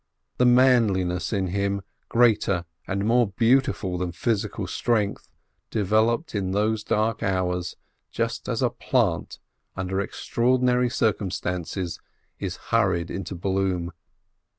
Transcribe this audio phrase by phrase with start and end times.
[0.39, 5.29] The manliness in him greater and more beautiful than physical strength,
[5.69, 7.75] developed in those dark hours
[8.09, 9.37] just as a plant
[9.75, 11.99] under extraordinary circumstances
[12.39, 13.91] is hurried into bloom.